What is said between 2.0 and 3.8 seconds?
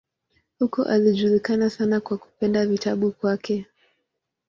kwa kupenda vitabu kwake.